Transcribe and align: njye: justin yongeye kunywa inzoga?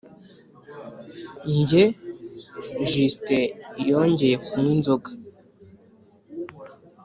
njye: 1.57 1.83
justin 2.91 3.45
yongeye 3.89 4.35
kunywa 4.45 4.71
inzoga? 4.75 5.09